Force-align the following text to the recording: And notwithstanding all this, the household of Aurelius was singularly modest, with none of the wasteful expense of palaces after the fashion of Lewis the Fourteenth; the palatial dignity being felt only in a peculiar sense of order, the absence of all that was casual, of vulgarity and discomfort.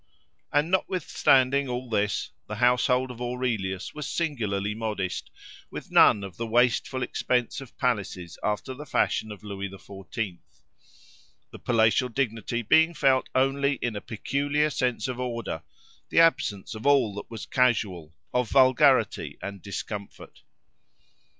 And 0.51 0.71
notwithstanding 0.71 1.69
all 1.69 1.87
this, 1.87 2.31
the 2.47 2.55
household 2.55 3.11
of 3.11 3.21
Aurelius 3.21 3.93
was 3.93 4.07
singularly 4.07 4.73
modest, 4.73 5.29
with 5.69 5.91
none 5.91 6.23
of 6.23 6.37
the 6.37 6.47
wasteful 6.47 7.03
expense 7.03 7.61
of 7.61 7.77
palaces 7.77 8.39
after 8.43 8.73
the 8.73 8.87
fashion 8.87 9.31
of 9.31 9.43
Lewis 9.43 9.69
the 9.69 9.77
Fourteenth; 9.77 10.63
the 11.51 11.59
palatial 11.59 12.09
dignity 12.09 12.63
being 12.63 12.95
felt 12.95 13.29
only 13.35 13.73
in 13.73 13.95
a 13.95 14.01
peculiar 14.01 14.71
sense 14.71 15.07
of 15.07 15.19
order, 15.19 15.61
the 16.09 16.19
absence 16.19 16.73
of 16.73 16.87
all 16.87 17.13
that 17.13 17.29
was 17.29 17.45
casual, 17.45 18.11
of 18.33 18.49
vulgarity 18.49 19.37
and 19.39 19.61
discomfort. 19.61 20.41